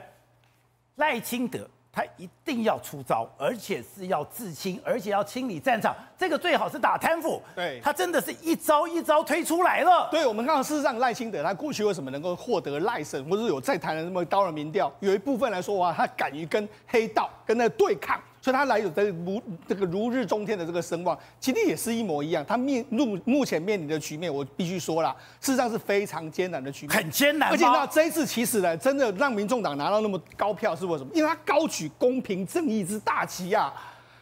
[0.98, 1.68] 赖清德。
[1.94, 5.94] 他一定要出招，而且是要自清，而且要清理战场。
[6.18, 7.42] 这个最好是打贪腐。
[7.56, 10.08] 对，他真的是一招一招推出来了。
[10.10, 18.22] 对，我们看到事实上赖清德他过去为什么能够获得赖神，或者是有在台的那么高的民调，有一部分来说哇，他敢于跟黑道跟那个对抗。
[18.42, 22.44] 所以他来有的如这个如日中天的这个声望，其实也是一模一样。
[22.46, 27.52] 他面目目前面临的局面，我必须说了，事实上是非常艰难的局面，很艰难。
[27.52, 31.12] 而且那这一次其实呢，真的让民众党拿到那么高票是为什么？
[31.14, 33.72] 因为他高举公平正义之大旗啊！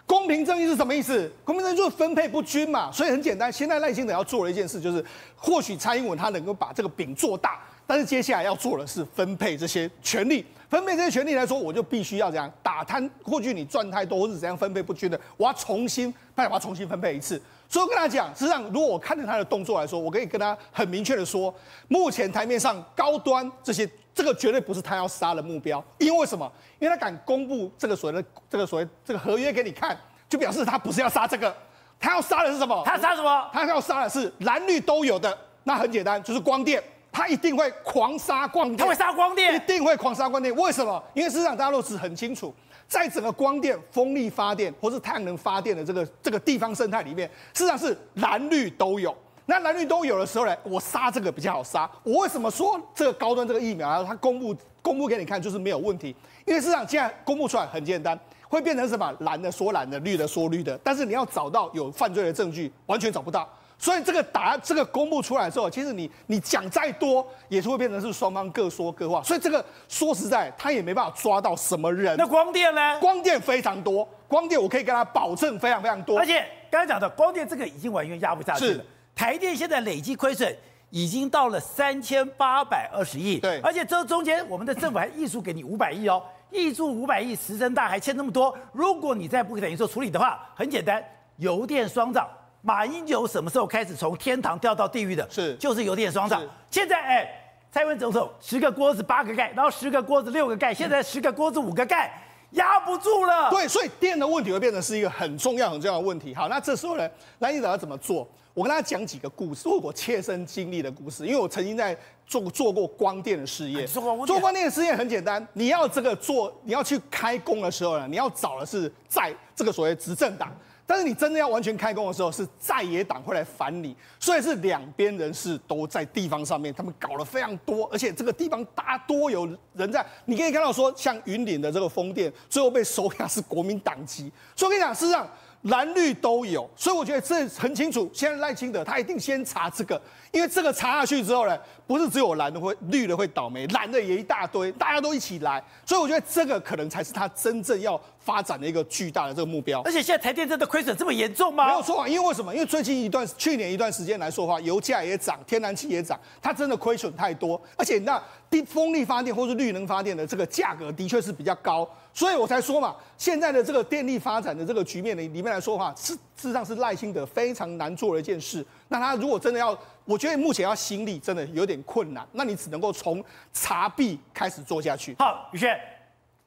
[0.06, 1.32] 公平正义是什么意思？
[1.46, 2.92] 公平正义就是分配不均嘛。
[2.92, 5.06] 所以很简单，现在赖清德要做的一件事就是，
[5.38, 10.46] 或许蔡英文他能够把这个饼做大，但是接下来要做的是分配这些权利。
[10.70, 13.10] 分配这些权利来说，我就必须要怎样打贪。
[13.24, 17.42] 过去你赚太多，或是怎样分配不均的，我要重新，派我要重新分配一次。
[17.68, 21.52] 所以我跟他讲，实际上，如果我看着他的动作来说，我可以跟他很明确的说，
[21.88, 25.84] 目前台面上高端这些，这个绝对不是他要杀的目标。
[25.98, 26.52] 因为什么？
[26.78, 29.98] 因为他敢公布这个所谓的这个所谓这个合约给你看，
[30.30, 31.52] 就表示他不是要杀这个，
[32.00, 32.84] 他要杀的是什么？
[32.86, 33.50] 他杀什么？
[33.52, 35.36] 他要杀的是蓝绿都有的。
[35.64, 36.84] 那很简单，就是光电。
[37.20, 40.56] 他一定会狂杀光电，他会杀光电，一定会狂杀光电。
[40.56, 41.04] 为什么？
[41.14, 42.54] 因为市场大家都是很清楚，
[42.88, 49.14] 在整个光电、风力发电或是太阳能发电的这个这个地方生态里面，事实上是蓝绿都有。
[49.48, 51.90] 那蓝绿都有的时候呢，我杀这个比较好杀。
[52.04, 56.16] 我为什么说这个高端这个疫苗啊，它公布公布给你看就是没有问题？
[56.46, 59.14] 因为市场现在公布出来很简单，会变成什么？
[59.20, 60.80] 蓝的说蓝的，绿的说绿的。
[60.82, 63.46] 但是你要找到有犯罪的证据，完全找不到。
[63.82, 69.24] 所以这个答案，这个公布出来之后，其实你你讲再多，也是会变成是双方各说各话。
[69.24, 72.18] 所以这个说实在，他也没办法抓到什么人。
[72.18, 73.00] 那光电呢？
[73.00, 76.20] 光电非常多，光电我可以跟他保证非常非常多。
[76.20, 78.84] 而且刚才讲的光电这个已经完全压不下去了。
[79.16, 80.54] 台电现在累计亏损
[80.90, 83.40] 已经到了三千八百二十亿。
[83.40, 83.62] 对。
[83.62, 88.54] 而且这中间我们的政府还挹注给你五百亿哦，挹注五百亿，石沉大海欠那么多。
[88.74, 91.02] 如果你再不等于说处理的话，很简单，
[91.38, 92.28] 油电双涨。
[92.62, 95.26] 马英九什么时候开始从天堂掉到地狱的？
[95.30, 96.42] 是，就是油电双涨。
[96.70, 102.12] 现在哎，蔡英文总统十个锅子八个盖，然后十个锅子六个盖，现在十个锅子五个盖，
[102.52, 103.50] 压不住了。
[103.50, 106.36] 对，所以电的问题会变成是一个很重要很重要的问题。
[106.36, 108.28] 好，那这时候呢，赖清德要怎么做？
[108.54, 113.88] 我跟大家讲几个故事，我切身经历的故事，因为我曾经在做做过光电的事业。
[113.88, 120.52] 做光电的事业很简单，你要这个做，你要去开工的时候呢，你要找的是在这个所谓执政党。
[120.90, 130.04] 但是你真的要完全开工的时候，是在野党会来烦你，所以是两边人士都在地方上面，他们搞了非常多，而且这个地方大多有人在。
[130.26, 134.32] 你可以看到说，像云林的这个风电，最后被收下是国民党籍。
[134.56, 135.30] 所以我跟你讲，事实上
[135.64, 138.10] 蓝绿都有，所以我觉得这很清楚。
[138.14, 145.62] 现在赖清德他一定先查这个，因为这个查下去之后呢，不是只有蓝的会绿的会倒霉，蓝的也一大堆，大家都一起来。
[145.86, 148.00] 所以我觉得这个可能才是他真正要。
[148.20, 151.66] 发展的一个巨大的这个目标，而且现在台电真的亏损这么严重吗？
[151.66, 152.54] 没有错啊，因为为什么？
[152.54, 168.66] 因为最近一段去年一段时间来说的话，油价也涨，天然气也涨，它真的亏损太多，而且那地风力发电或是绿能发电的这个价格的确是比较高，所以我才说嘛，现在的这个电力发展的这个局面里里面来说的话，是事实上是赖清德非常难做的一件事。
[168.88, 175.16] 那他如果真的要，我觉得目前要兴利真的有点困难，那你只能够从查弊开始做下去。
[175.20, 175.80] 好，宇轩，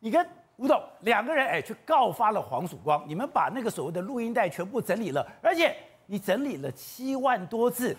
[0.00, 0.26] 你跟。
[0.58, 5.74] 吴董两个人哎，去告发了黄曙光，你们把那个所谓的录音带全部整理了，而且
[6.06, 7.96] 你整理了七万多次。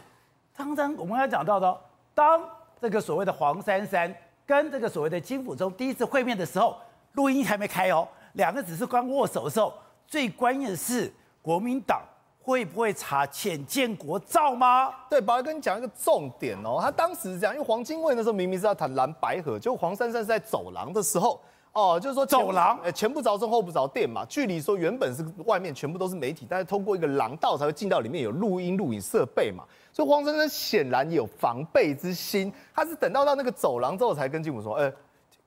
[0.55, 1.77] 刚刚我们刚讲到的，
[2.13, 2.41] 当
[2.79, 6.77] 这个所谓的黄珊珊跟这个所谓的金溥中第一次会面的时候，
[7.13, 9.73] 录音还没开哦，两个只是刚握手的时候。
[10.05, 12.01] 最关键的是国民党
[12.39, 14.93] 会不会查浅建国照吗？
[15.09, 21.39] 对，宝来跟你讲一个重点哦，他当时是这样，因为黄金卫那时候明明是要谈蓝白合，就黄珊珊是在走廊的时候。
[21.71, 24.23] 哦，就是说走廊，呃，前不着村后不着店嘛。
[24.29, 29.63] 距离说原本是外面全部都是媒体，但是通过一个廊道才会进到里面有录音录影设备嘛。
[29.91, 34.93] 所以黄珊珊显然有防备之心，他是等到到那个走廊之后才跟金武说，哎、欸，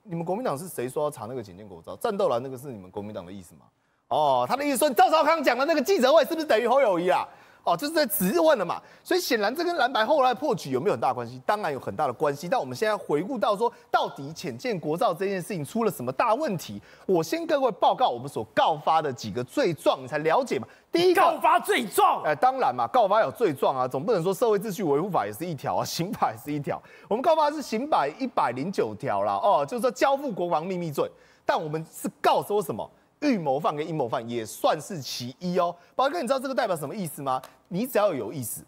[0.09, 1.95] 你们国民党是谁说要查那个潜舰国造？
[1.97, 3.61] 战斗栏那个是你们国民党的意思吗？
[4.07, 7.27] 哦，他的意思说赵少康讲的那个记者会是不是等于侯友谊啊？
[7.67, 8.81] 哦，就是在质问了嘛。
[9.03, 11.41] 所以显然这跟蓝白后来破局有没有很大关系？
[11.45, 12.47] 当然有很大的关系。
[12.47, 16.81] 但我们现在回顾到说，到底浅见国造这件事情出了什么大问题？
[17.05, 20.65] 我先各位报告我们所告发的几个罪状，你才了解嘛。
[20.89, 26.81] 第一个告发罪状，哎，当然嘛，告发有罪状啊，总不能说社会秩序维护法也是一条啊，刑法也是一条。
[27.09, 31.09] 我们告发是刑法一百零九条啦，哦，就是说交付国防秘密罪。
[31.45, 32.89] 但我们是告说什么？
[33.21, 35.75] 预谋犯跟阴谋犯也算是其一哦。
[35.95, 37.41] 宝哥，你知道这个代表什么意思吗？
[37.67, 38.63] 你只要有意思，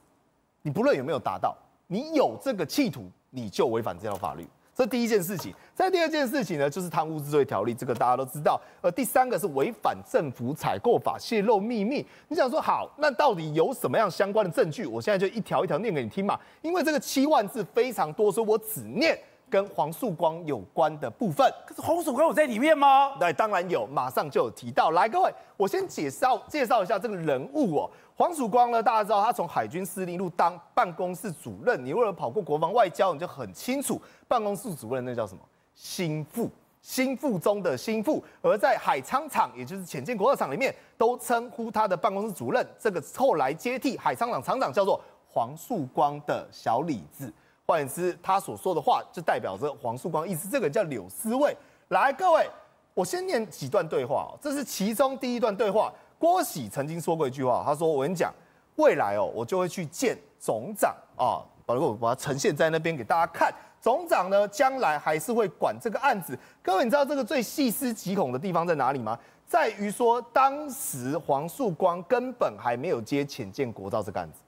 [0.62, 1.56] 你不论有没有达到，
[1.88, 4.48] 你有这个企图，你就违反这条法律。
[4.74, 5.54] 这第一件事情。
[5.76, 8.60] 再第二件事情呢，就是贪污治罪条例，这个大家都知道。
[8.82, 12.06] 呃，第三个是违反政府采购法，泄露秘密。
[12.30, 14.86] 你想说好，那到底有什么样相关的证据？
[14.86, 16.40] 我现在就一条一条念给你听嘛。
[16.62, 19.20] 因为这个七万字非常多，所以我只念。
[19.50, 23.18] 跟黄曙光有关的部分，可是黄曙光有在里面吗？
[23.20, 24.92] 对，当然有，马上就有提到。
[24.92, 27.90] 来，各位，我先介绍介绍一下这个人物哦。
[28.16, 35.42] 黄曙光呢，大家知道他从海军司令部当办公室主任，你为了跑过国防外交，你就很清楚，办公室主任那叫什么？
[35.74, 36.50] 心腹，
[36.82, 38.22] 心腹中的心腹。
[38.42, 47.34] 而在海昌厂，也就是潜舰国造厂里面，都称呼他的办公室主任，这个后来接替海昌厂厂长叫做黄曙光的小李子。
[47.70, 50.50] 换言之，他所说的话就代表着黄曙光意思。
[50.50, 51.56] 这个人叫柳思卫。
[51.90, 52.50] 来，各位，
[52.96, 54.34] 我先念几段对话。
[54.42, 55.94] 这是其中第一段对话。
[56.18, 58.34] 郭喜曾经说过一句话，他说：“我跟你讲，
[58.78, 61.46] 未来哦，我就会去见总长啊。
[61.64, 63.54] 把我把它呈现在那边给大家看。
[63.80, 66.36] 总长呢，将来还是会管这个案子。
[66.64, 69.16] 各位，你知道这个最细思极恐的地方在哪里吗？
[69.46, 74.40] 在于说，当时黄曙光根本还没有接浅见国造这个案子，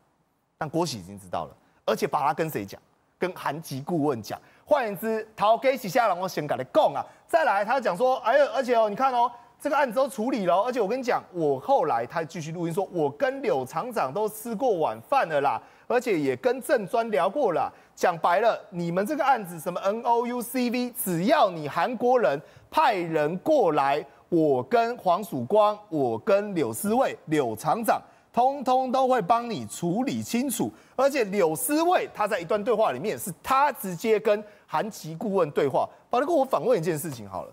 [0.57, 1.55] 但郭喜已经知道了，
[1.85, 2.81] 而且把他跟谁讲？”
[3.21, 7.05] 跟韩籍顾问讲，换言之，陶给起下来，我先跟你讲啊。
[7.27, 17.71] 再来，他讲说，哎呦，而且哦，你看哦，这个案子都处理了，而且我跟你讲，我后来他继续录音说，我跟柳厂长都吃过晚饭了啦，而且也跟郑专聊过了。
[17.93, 28.01] 讲白了，你们这个案子什么 N O U C V，只要你韩国人派人过来，我跟黄曙光，我跟柳思卫，柳厂长。
[28.33, 35.87] 通通都会帮你处理清楚，而且柳思卫他在一段对话里面是他直接跟韩籍顾问对话。
[36.09, 37.51] 宝哥，我反问一件事情好了，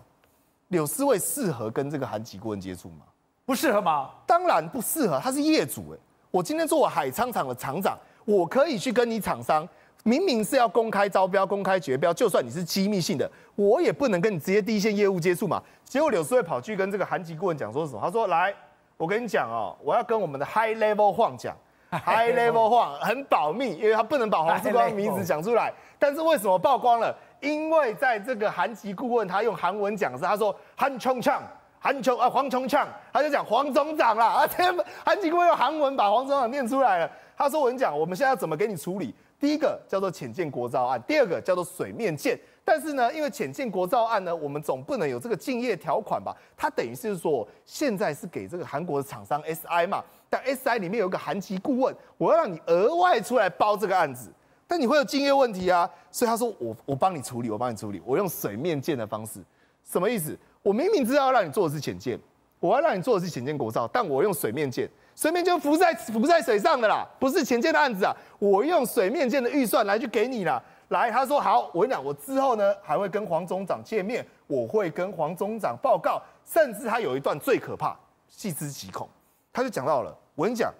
[0.69, 3.03] 柳思卫适合跟这个韩籍顾问接触吗？
[3.45, 4.09] 不适合吗？
[4.25, 5.97] 当然不适合，他是业主哎。
[6.31, 9.67] 我今天作为海昌厂的厂长，我可以去跟你厂商，
[10.03, 15.61] 明明是要公开招标、公开决标，就算你是机密性的，我也不能跟你直接第一线业务接触嘛。
[15.83, 17.99] 结果柳思卫跑去跟这个韩籍顾问讲说什么？
[18.01, 18.55] 他说来。
[18.99, 21.55] 我跟你讲哦，我要跟我们的 High Level 晃讲，
[21.89, 25.73] High Level 晃很保密，因为他不能把黄志光的名字讲出来。
[25.97, 27.15] 但是为什么曝光了？
[27.39, 31.41] 因为在这个韩籍顾问他用韩文讲是，他说韩琼强，
[31.79, 34.25] 韩琼啊黄琼强，他就讲黄总长啦。
[34.25, 37.09] 啊天，韩籍顾问用韩文把黄总长念出来了。
[37.37, 39.15] 他说我跟你讲，我们现在要怎么给你处理？
[39.39, 42.37] 第一个叫做潜舰国造案，第二个叫做水面舰。
[42.71, 46.37] 但是呢，因为潜舰国造案呢，我们总不能有这个竞业条款吧？
[46.55, 54.31] 它等于是说，现在是给这个韩国的厂商 SI 嘛，但 SI 里面有一个韩籍顾问，我要让你额外出来包这个案子，
[54.67, 59.39] 但你会有竞业问题啊，所以他说我我帮你处理，我帮你处理，我用水面舰的方式，
[59.83, 60.37] 什么意思？
[60.61, 62.19] 我明明知道要让你做的是潜舰，
[62.59, 70.61] 我要让你做的是潜舰国造，但我用水面舰，水面就浮在浮在水上的啦，不是潜舰的案子啊，我用水面舰的预算来去给你啦。
[70.89, 77.97] 来，他说好，我跟你讲，我之后呢还会跟黄总长见面，我会跟黄总长报告，甚至他有一段最可怕，
[78.27, 79.07] 细思极恐，
[79.53, 80.73] 他就讲到了，我跟你讲，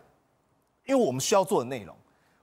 [0.85, 1.95] 因为我们需要做的内容，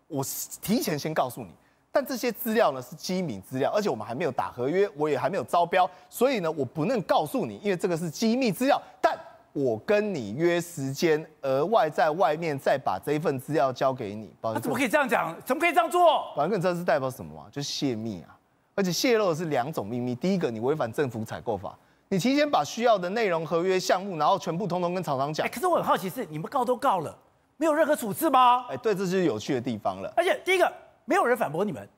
[0.06, 0.24] 我
[0.62, 1.50] 提前先告诉你，
[1.90, 9.18] 但这些资料呢是机密资料，而且我们还没有打合约，我也还没有招标，所以呢我不能告诉你，因为这个是机密资料，但。
[9.56, 14.30] 我跟你约时间，额外在外面再把这一份资料交给你。
[14.42, 15.34] 他怎么可以这样讲？
[15.46, 16.30] 怎么可以这样做？
[16.36, 17.46] 反正这是代表什么吗？
[17.50, 18.36] 就是泄密啊！
[18.74, 20.14] 而且泄露的是两种秘密。
[20.14, 21.74] 第一个，你违反政府采购法，
[22.10, 25.46] 你提前把需要的内容、合约项目，然后全部通通跟厂商讲。
[25.46, 27.16] 哎，可是我很好奇是，你们告都告了，
[27.56, 28.66] 没有任何处置吗？
[28.68, 30.12] 哎，对，这就是有趣的地方了。
[30.14, 30.70] 而且第一个，
[31.06, 31.88] 没有人反驳你们，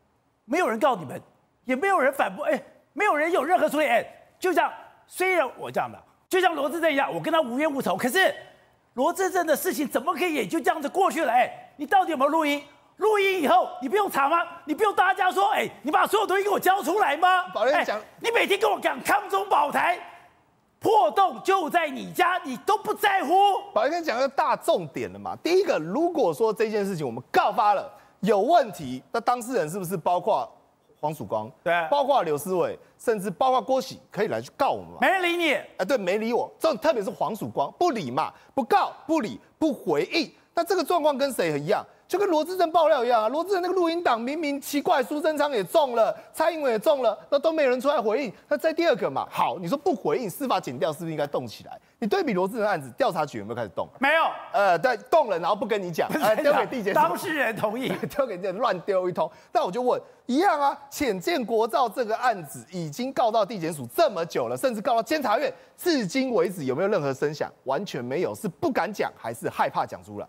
[0.45, 1.21] 没有人告你们，
[1.65, 3.87] 也没有人反驳，哎，没有人有任何处理。
[3.89, 4.07] 哎，
[4.39, 4.73] 就这样
[5.09, 6.01] 虽然我这样的。
[6.29, 8.35] 就像罗志正一样，我跟他无冤无仇，可是
[8.95, 11.33] 罗志正的事情怎么可以也就这样子过去了？
[11.33, 12.63] 哎，你到底有没有录音？
[12.99, 14.39] 录音以后你不用查吗？
[14.65, 17.49] 你不用大家说，哎，你把所有东西给我交出来吗？
[17.55, 19.99] 宝莲讲，你每天跟我讲康中宝台，
[20.81, 23.33] 破洞就在你家，你都不在乎。
[23.73, 25.37] 宝莲跟你讲个大重点了嘛？
[25.43, 30.47] 第一个，如果说这件事情我们告发了有问题，那当事人是不是包括？
[31.01, 34.99] 黄曙光，对，包括刘思伟，甚至包括郭喜，可以来去告我们吗？
[35.01, 36.51] 没人理你，哎，对，没理我。
[36.59, 40.31] 这特别是黄曙光，不理嘛，不告，不理，不回应。
[40.55, 41.87] 那这个状况跟谁很一样？
[42.09, 48.33] 就跟罗志正爆料一样啊，罗志正那个录音档明明奇怪，苏贞昌也中了，蔡英文也中了，那都没有人出来回应。
[48.49, 51.79] 那在第二个嘛，好，你说不回应，司法检调是不是应该动起来？
[51.99, 53.87] 你对比罗志正案子，调查局有没有开始动？
[53.99, 59.31] 没有，呃，对，动了，然后不跟你讲，呃，丢给地检署，当事人同意， 丢给地检乱丢一通。
[59.53, 67.53] 那我就问，一样啊，浅见国造这个案子已经告到地检署这么久了，甚至告到监察院，至今为止有没有任何声响？
[67.65, 70.27] 完全没有，是不敢讲，还是害怕讲出来？